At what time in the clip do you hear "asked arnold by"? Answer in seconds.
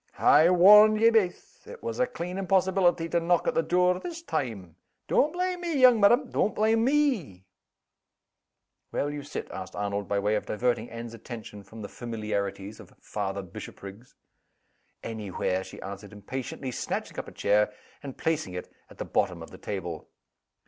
9.51-10.17